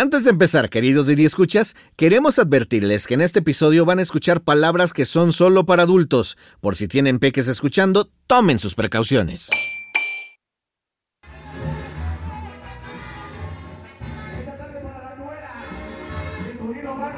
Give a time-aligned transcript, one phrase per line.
[0.00, 4.92] Antes de empezar, queridos Escuchas, queremos advertirles que en este episodio van a escuchar palabras
[4.92, 6.38] que son solo para adultos.
[6.60, 9.50] Por si tienen peques escuchando, tomen sus precauciones.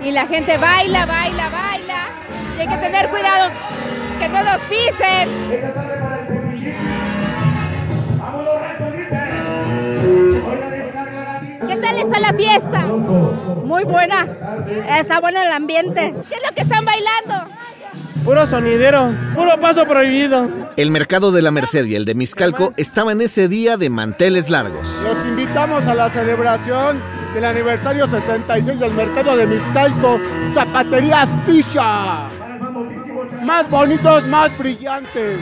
[0.02, 2.08] Y la gente baila, baila, baila.
[2.56, 3.50] Y hay que tener cuidado
[4.18, 6.19] que no los pisen.
[12.32, 12.86] Fiesta?
[13.64, 14.26] Muy buena.
[14.98, 16.14] Está bueno el ambiente.
[16.28, 17.34] ¿Qué es lo que están bailando?
[18.24, 20.48] Puro sonidero, puro paso prohibido.
[20.76, 24.94] El mercado de la Merced y el de Miscalco estaban ese día de manteles largos.
[25.02, 26.98] Los invitamos a la celebración
[27.34, 30.20] del aniversario 66 del mercado de Miscalco,
[30.52, 32.28] Zapaterías Picha.
[33.42, 35.38] Más bonitos, más brillantes.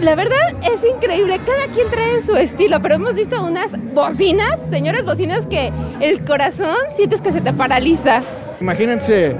[0.00, 5.04] La verdad es increíble, cada quien trae su estilo, pero hemos visto unas bocinas, señores
[5.04, 8.22] bocinas, que el corazón sientes que se te paraliza.
[8.62, 9.36] Imagínense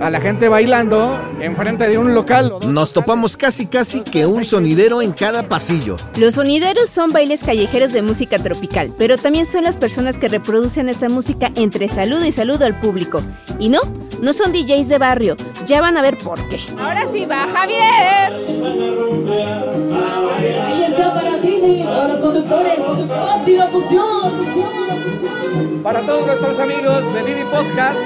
[0.00, 2.54] a la gente bailando enfrente de un local.
[2.66, 5.96] Nos topamos casi casi que un sonidero en cada pasillo.
[6.16, 10.88] Los sonideros son bailes callejeros de música tropical, pero también son las personas que reproducen
[10.88, 13.22] esa música entre saludo y saludo al público.
[13.58, 13.80] Y no,
[14.20, 16.58] no son DJs de barrio, ya van a ver por qué.
[16.78, 18.32] Ahora sí va Javier.
[20.66, 22.78] Ahí está para ti, para los conductores,
[23.88, 25.39] y.
[25.82, 28.00] Para todos nuestros amigos de Didi Podcast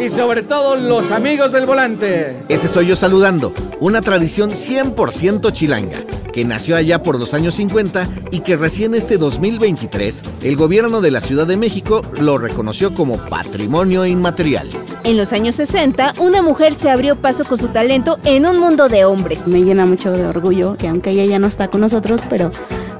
[0.00, 2.42] y sobre todo los amigos del volante.
[2.48, 5.98] Ese soy yo saludando, una tradición 100% chilanga,
[6.32, 11.10] que nació allá por los años 50 y que recién este 2023 el gobierno de
[11.10, 14.70] la Ciudad de México lo reconoció como patrimonio inmaterial.
[15.04, 18.88] En los años 60, una mujer se abrió paso con su talento en un mundo
[18.88, 19.46] de hombres.
[19.46, 22.50] Me llena mucho de orgullo que aunque ella ya no está con nosotros, pero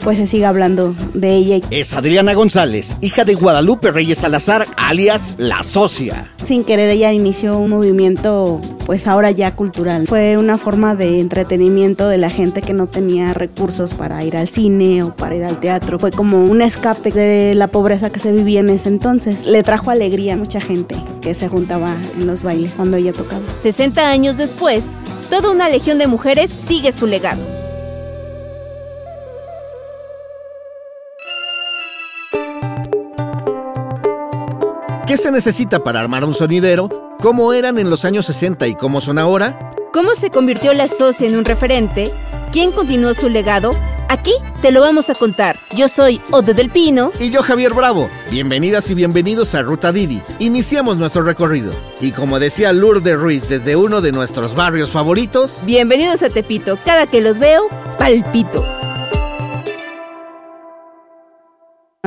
[0.05, 1.61] pues se siga hablando de ella.
[1.71, 6.31] Es Adriana González, hija de Guadalupe Reyes Salazar, alias La Socia.
[6.45, 10.07] Sin querer ella inició un movimiento pues ahora ya cultural.
[10.07, 14.49] Fue una forma de entretenimiento de la gente que no tenía recursos para ir al
[14.49, 15.99] cine o para ir al teatro.
[15.99, 19.47] Fue como un escape de la pobreza que se vivía en ese entonces.
[19.47, 23.43] Le trajo alegría a mucha gente que se juntaba en los bailes cuando ella tocaba.
[23.57, 24.89] 60 años después,
[25.31, 27.64] toda una legión de mujeres sigue su legado.
[35.15, 36.89] ¿Qué se necesita para armar un sonidero?
[37.21, 39.71] ¿Cómo eran en los años 60 y cómo son ahora?
[39.93, 42.13] ¿Cómo se convirtió la socia en un referente?
[42.51, 43.71] ¿Quién continuó su legado?
[44.09, 45.57] Aquí te lo vamos a contar.
[45.77, 47.13] Yo soy Odo del Pino.
[47.21, 48.11] Y yo Javier Bravo.
[48.29, 50.21] Bienvenidas y bienvenidos a Ruta Didi.
[50.41, 51.73] Iniciamos nuestro recorrido.
[52.01, 56.77] Y como decía Lourdes Ruiz desde uno de nuestros barrios favoritos, Bienvenidos a Tepito.
[56.85, 57.69] Cada que los veo,
[58.01, 58.67] palpito.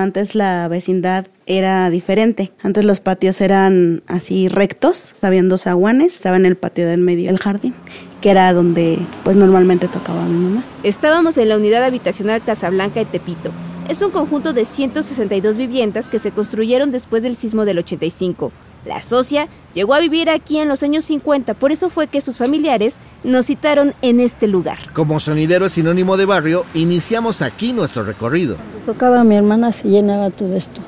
[0.07, 2.53] Antes la vecindad era diferente.
[2.63, 7.29] Antes los patios eran así rectos, habían dos aguanes, estaba en el patio del medio
[7.29, 7.73] el jardín,
[8.21, 10.63] que era donde pues normalmente tocaba mi mamá.
[10.83, 13.51] Estábamos en la unidad habitacional Casablanca de Tepito.
[13.89, 18.53] Es un conjunto de 162 viviendas que se construyeron después del sismo del 85.
[18.85, 22.37] La socia llegó a vivir aquí en los años 50, por eso fue que sus
[22.37, 24.77] familiares nos citaron en este lugar.
[24.93, 28.55] como sonidero es sinónimo de barrio, iniciamos aquí nuestro recorrido.
[28.87, 30.79] Tocaba mi hermana, se llenaba todo esto.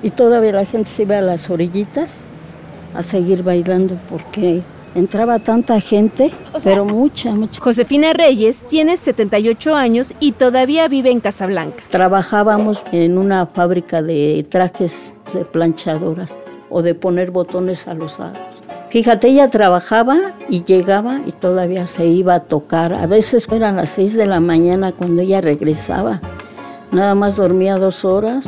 [0.00, 2.14] Y todavía la gente se iba a las orillitas
[2.94, 4.62] a seguir bailando porque
[4.94, 6.30] entraba tanta gente,
[6.62, 7.60] pero mucha, mucha.
[7.60, 11.82] Josefina Reyes tiene 78 años y todavía vive en Casablanca.
[11.90, 16.32] Trabajábamos en una fábrica de trajes de planchadoras
[16.70, 18.62] o de poner botones a los sacos.
[18.90, 22.94] Fíjate, ella trabajaba y llegaba y todavía se iba a tocar.
[22.94, 26.20] A veces eran las 6 de la mañana cuando ella regresaba.
[26.92, 28.46] Nada más dormía dos horas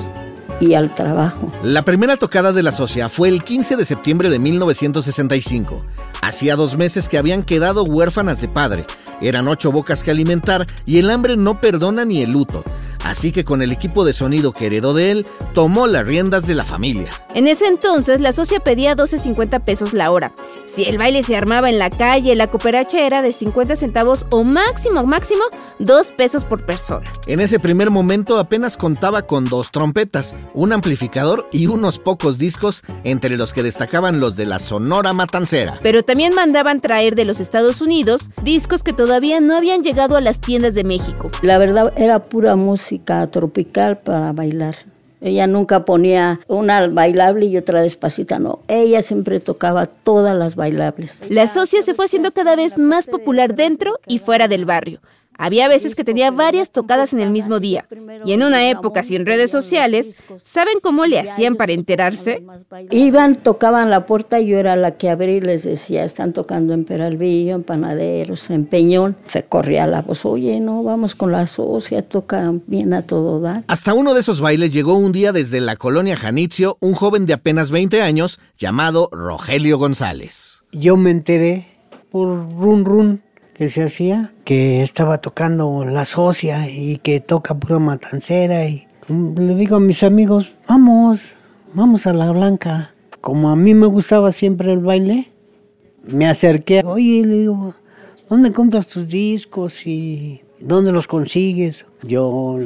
[0.60, 1.50] y al trabajo.
[1.62, 5.80] La primera tocada de la socia fue el 15 de septiembre de 1965.
[6.22, 8.86] Hacía dos meses que habían quedado huérfanas de padre.
[9.20, 12.64] Eran ocho bocas que alimentar y el hambre no perdona ni el luto.
[13.04, 16.54] Así que con el equipo de sonido que heredó de él, tomó las riendas de
[16.54, 17.08] la familia.
[17.34, 20.32] En ese entonces, la socia pedía 12.50 pesos la hora.
[20.66, 24.44] Si el baile se armaba en la calle, la cooperacha era de 50 centavos o
[24.44, 25.42] máximo, máximo,
[25.78, 27.04] 2 pesos por persona.
[27.26, 32.82] En ese primer momento apenas contaba con dos trompetas, un amplificador y unos pocos discos,
[33.04, 35.74] entre los que destacaban los de la Sonora Matancera.
[35.82, 40.20] Pero también mandaban traer de los Estados Unidos discos que todavía no habían llegado a
[40.20, 41.30] las tiendas de México.
[41.42, 44.76] La verdad era pura música tropical para bailar.
[45.20, 48.60] Ella nunca ponía una bailable y otra despacita, no.
[48.68, 51.20] Ella siempre tocaba todas las bailables.
[51.28, 55.00] La socia se fue haciendo cada vez más popular dentro y fuera del barrio.
[55.40, 57.86] Había veces que tenía varias tocadas en el mismo día.
[58.26, 62.44] Y en una época sin redes sociales, ¿saben cómo le hacían para enterarse?
[62.90, 66.74] Iban, tocaban la puerta y yo era la que abría y les decía, están tocando
[66.74, 69.16] en Peralvillo, en Panaderos, en Peñón.
[69.28, 73.64] Se corría la voz, oye, no, vamos con la socia, toca bien a todo dar.
[73.66, 77.32] Hasta uno de esos bailes llegó un día desde la colonia Janitzio un joven de
[77.32, 80.62] apenas 20 años llamado Rogelio González.
[80.72, 81.66] Yo me enteré
[82.10, 83.29] por run run
[83.60, 89.54] que se hacía, que estaba tocando la socia y que toca pura matancera y le
[89.54, 91.20] digo a mis amigos, vamos,
[91.74, 92.94] vamos a la blanca.
[93.20, 95.28] Como a mí me gustaba siempre el baile,
[96.04, 97.74] me acerqué, oye, le digo,
[98.30, 101.84] ¿dónde compras tus discos y dónde los consigues?
[102.02, 102.58] Yo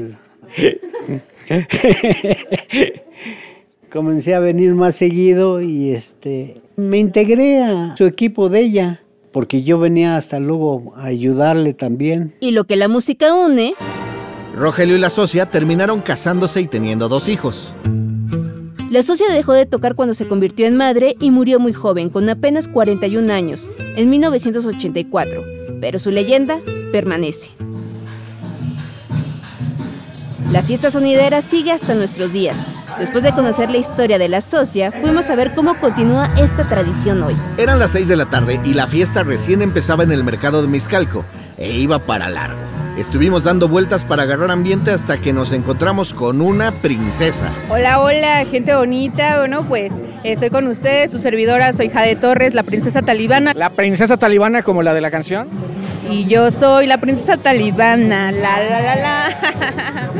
[3.90, 9.00] comencé a venir más seguido y este me integré a su equipo de ella
[9.34, 12.36] porque yo venía hasta luego a ayudarle también.
[12.38, 13.74] Y lo que la música une...
[14.54, 17.74] Rogelio y la socia terminaron casándose y teniendo dos hijos.
[18.92, 22.28] La socia dejó de tocar cuando se convirtió en madre y murió muy joven, con
[22.28, 25.44] apenas 41 años, en 1984.
[25.80, 26.60] Pero su leyenda
[26.92, 27.50] permanece.
[30.52, 32.73] La fiesta sonidera sigue hasta nuestros días.
[32.98, 37.22] Después de conocer la historia de la socia, fuimos a ver cómo continúa esta tradición
[37.22, 37.34] hoy.
[37.58, 40.68] Eran las 6 de la tarde y la fiesta recién empezaba en el mercado de
[40.68, 41.24] Miscalco
[41.58, 42.58] e iba para largo.
[42.96, 47.50] Estuvimos dando vueltas para agarrar ambiente hasta que nos encontramos con una princesa.
[47.68, 49.38] Hola, hola, gente bonita.
[49.38, 49.92] Bueno, pues
[50.22, 53.52] estoy con ustedes, su servidora, soy Jade Torres, la princesa talibana.
[53.54, 55.48] ¿La princesa talibana como la de la canción?
[56.14, 60.12] Y yo soy la princesa talibana, la la la la.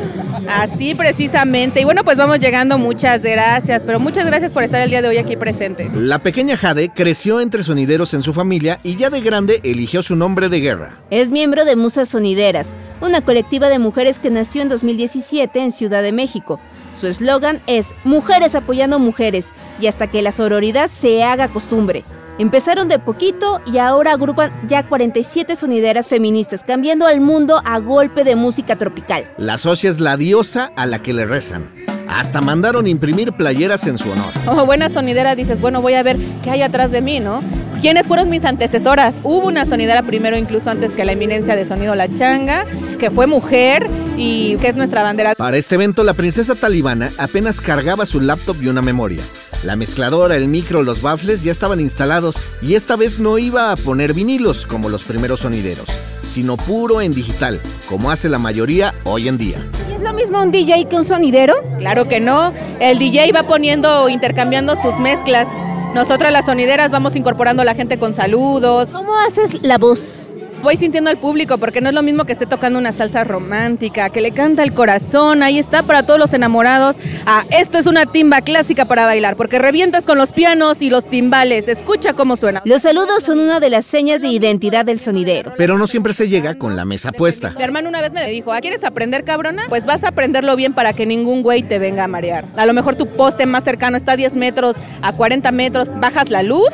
[0.65, 1.81] Así precisamente.
[1.81, 5.09] Y bueno, pues vamos llegando, muchas gracias, pero muchas gracias por estar el día de
[5.09, 5.95] hoy aquí presentes.
[5.95, 10.17] La pequeña Jade creció entre sonideros en su familia y ya de grande eligió su
[10.17, 10.91] nombre de guerra.
[11.11, 16.03] Es miembro de Musas Sonideras, una colectiva de mujeres que nació en 2017 en Ciudad
[16.03, 16.59] de México.
[17.01, 19.47] Su eslogan es Mujeres apoyando mujeres
[19.81, 22.03] y hasta que la sororidad se haga costumbre.
[22.39, 28.25] Empezaron de poquito y ahora agrupan ya 47 sonideras feministas, cambiando al mundo a golpe
[28.25, 29.31] de música tropical.
[29.37, 31.63] La socia es la diosa a la que le rezan.
[32.09, 34.33] Hasta mandaron imprimir playeras en su honor.
[34.47, 37.43] Oh, buena sonidera, dices, bueno, voy a ver qué hay atrás de mí, ¿no?
[37.81, 39.15] ¿Quiénes fueron mis antecesoras?
[39.23, 42.65] Hubo una sonidera primero, incluso antes que la eminencia de Sonido La Changa,
[42.99, 45.35] que fue mujer y que es nuestra bandera.
[45.35, 49.23] Para este evento, la princesa talibana apenas cargaba su laptop y una memoria.
[49.65, 53.77] La mezcladora, el micro, los baffles ya estaban instalados y esta vez no iba a
[53.77, 55.89] poner vinilos como los primeros sonideros,
[56.23, 59.57] sino puro en digital, como hace la mayoría hoy en día.
[59.91, 61.55] ¿Es lo mismo un DJ que un sonidero?
[61.79, 62.53] Claro que no.
[62.79, 65.49] El DJ va poniendo, intercambiando sus mezclas.
[65.95, 68.91] Nosotras las sonideras vamos incorporando a la gente con saludos.
[68.93, 70.31] ¿Cómo haces la voz?
[70.65, 74.09] Voy sintiendo al público, porque no es lo mismo que esté tocando una salsa romántica,
[74.09, 76.97] que le canta el corazón, ahí está para todos los enamorados.
[77.27, 81.05] Ah, esto es una timba clásica para bailar, porque revientas con los pianos y los
[81.05, 82.63] timbales, escucha cómo suena.
[82.65, 85.53] Los saludos son una de las señas de identidad del sonidero.
[85.59, 87.53] Pero no siempre se llega con la mesa puesta.
[87.57, 89.65] Mi hermano una vez me dijo, ¿Ah, ¿quieres aprender cabrona?
[89.69, 92.47] Pues vas a aprenderlo bien para que ningún güey te venga a marear.
[92.57, 96.31] A lo mejor tu poste más cercano está a 10 metros, a 40 metros, bajas
[96.31, 96.71] la luz,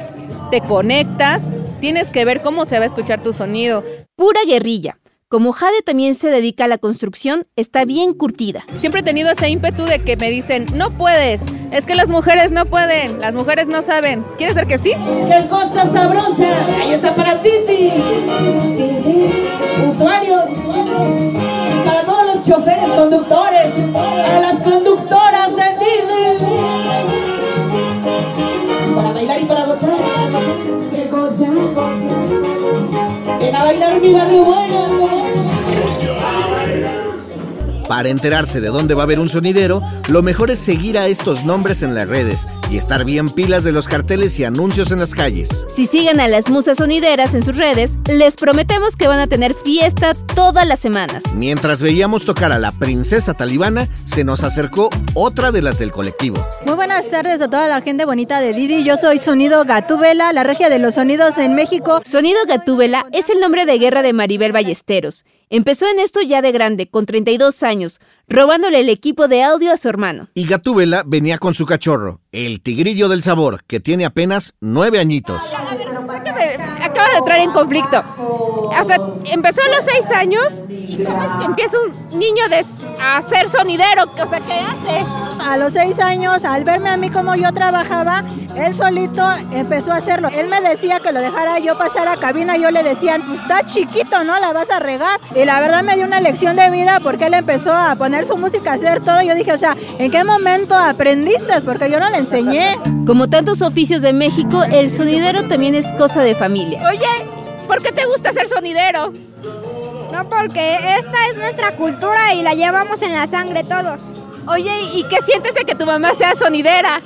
[0.52, 1.42] te conectas
[1.80, 3.82] Tienes que ver cómo se va a escuchar tu sonido.
[4.14, 4.98] Pura guerrilla.
[5.28, 8.64] Como Jade también se dedica a la construcción, está bien curtida.
[8.74, 11.40] Siempre he tenido ese ímpetu de que me dicen, no puedes,
[11.70, 14.24] es que las mujeres no pueden, las mujeres no saben.
[14.36, 14.90] ¿Quieres ver que sí?
[14.90, 16.76] ¡Qué cosa sabrosa!
[16.76, 17.92] Ahí está para Titi.
[19.88, 20.50] Usuarios.
[21.84, 23.72] Para todos los choferes, conductores.
[23.92, 26.29] Para las conductoras de Titi.
[33.70, 34.40] Bailar mi barrio.
[37.88, 41.44] Para enterarse de dónde va a haber un sonidero, lo mejor es seguir a estos
[41.44, 45.14] nombres en las redes y estar bien pilas de los carteles y anuncios en las
[45.14, 45.66] calles.
[45.74, 49.54] Si siguen a las musas sonideras en sus redes, les prometemos que van a tener
[49.54, 51.22] fiesta todas las semanas.
[51.34, 56.46] Mientras veíamos tocar a la princesa talibana, se nos acercó otra de las del colectivo.
[56.66, 58.84] Muy buenas tardes a toda la gente bonita de Didi.
[58.84, 62.00] Yo soy Sonido Gatúbela, la regia de los sonidos en México.
[62.04, 65.24] Sonido Gatúbela es el nombre de guerra de Maribel Ballesteros.
[65.52, 68.00] Empezó en esto ya de grande, con 32 años,
[68.30, 70.28] robándole el equipo de audio a su hermano.
[70.34, 75.42] Y Gatúbela venía con su cachorro, el tigrillo del sabor, que tiene apenas nueve añitos.
[75.52, 78.02] A ver, acaba de entrar en conflicto.
[78.16, 82.44] O sea, empezó a los seis años y cómo es que empieza un niño
[83.00, 85.19] a ser sonidero, o sea, ¿qué hace?
[85.40, 88.24] A los seis años, al verme a mí como yo trabajaba,
[88.56, 90.28] él solito empezó a hacerlo.
[90.28, 93.64] Él me decía que lo dejara yo pasar a cabina, yo le decía, pues está
[93.64, 94.38] chiquito, ¿no?
[94.38, 95.20] La vas a regar.
[95.34, 98.36] Y la verdad me dio una lección de vida porque él empezó a poner su
[98.36, 99.22] música, a hacer todo.
[99.22, 101.60] Yo dije, o sea, ¿en qué momento aprendiste?
[101.62, 102.76] Porque yo no le enseñé.
[103.06, 106.80] Como tantos oficios de México, el sonidero también es cosa de familia.
[106.88, 107.06] Oye,
[107.66, 109.12] ¿por qué te gusta ser sonidero?
[110.12, 114.12] No, porque esta es nuestra cultura y la llevamos en la sangre todos.
[114.46, 117.00] Oye, ¿y qué sientes de que tu mamá sea sonidera?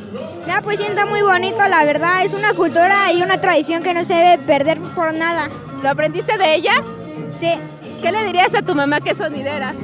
[0.46, 2.24] No, pues siento muy bonito, la verdad.
[2.24, 5.48] Es una cultura y una tradición que no se debe perder por nada.
[5.82, 6.72] ¿Lo aprendiste de ella?
[7.36, 7.50] Sí.
[8.02, 9.74] ¿Qué le dirías a tu mamá que es sonidera?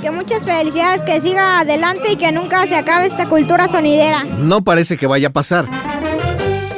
[0.00, 4.24] Que muchas felicidades, que siga adelante y que nunca se acabe esta cultura sonidera.
[4.24, 5.66] No parece que vaya a pasar.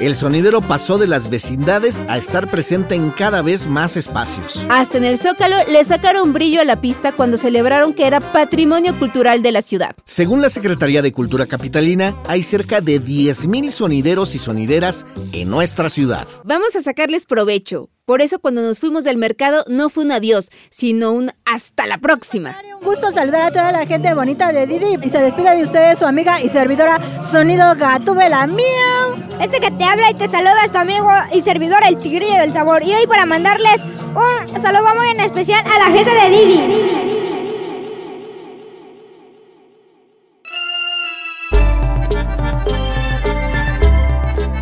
[0.04, 4.62] El sonidero pasó de las vecindades a estar presente en cada vez más espacios.
[4.68, 8.99] Hasta en el Zócalo le sacaron brillo a la pista cuando celebraron que era patrimonio
[8.99, 9.96] cultural de la ciudad.
[10.04, 15.88] Según la Secretaría de Cultura Capitalina, hay cerca de 10.000 sonideros y sonideras en nuestra
[15.88, 16.28] ciudad.
[16.44, 17.88] Vamos a sacarles provecho.
[18.06, 21.96] Por eso cuando nos fuimos del mercado no fue un adiós, sino un hasta la
[21.96, 22.54] próxima.
[22.78, 26.00] Un gusto saludar a toda la gente bonita de Didi y se despide de ustedes
[26.00, 28.46] su amiga y servidora Sonido Gatúbela.
[28.46, 29.40] ¡Miau!
[29.40, 32.52] Este que te habla y te saluda es tu amigo y servidor el Tigrillo del
[32.52, 32.82] Sabor.
[32.82, 37.13] Y hoy para mandarles un saludo muy en especial a la gente de Didi.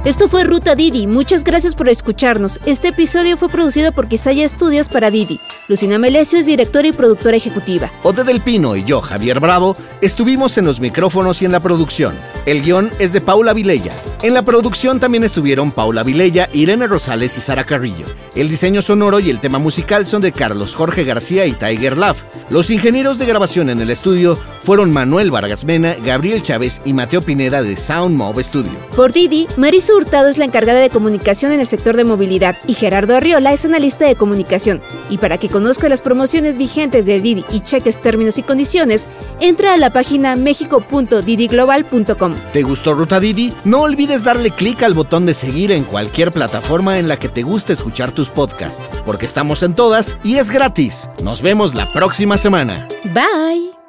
[0.04, 1.06] Esto fue Ruta Didi.
[1.06, 2.58] Muchas gracias por escucharnos.
[2.66, 5.38] Este episodio fue producido por Quisaya Estudios para Didi.
[5.68, 7.92] Lucina Melesio es directora y productora ejecutiva.
[8.02, 12.16] Ode del Pino y yo, Javier Bravo, estuvimos en los micrófonos y en la producción.
[12.46, 13.94] El guion es de Paula Vilella.
[14.22, 18.06] En la producción también estuvieron Paula Vilella, Irene Rosales y Sara Carrillo.
[18.36, 22.22] El diseño sonoro y el tema musical son de Carlos Jorge García y Tiger Love.
[22.48, 27.20] Los ingenieros de grabación en el estudio fueron Manuel Vargas Mena, Gabriel Chávez y Mateo
[27.20, 28.70] Pineda de Sound Mob Studio.
[28.94, 32.74] Por Didi, Marisa Hurtado es la encargada de comunicación en el sector de movilidad y
[32.74, 34.80] Gerardo Arriola es analista de comunicación.
[35.10, 39.08] Y para que conozca las promociones vigentes de Didi y cheques términos y condiciones,
[39.40, 42.34] entra a la página mexico.didiglobal.com.
[42.52, 43.52] ¿Te gustó Ruta Didi?
[43.64, 43.80] No
[44.12, 47.72] olvides darle clic al botón de seguir en cualquier plataforma en la que te guste
[47.72, 51.08] escuchar tus podcasts, porque estamos en todas y es gratis.
[51.22, 52.88] Nos vemos la próxima semana.
[53.04, 53.81] Bye.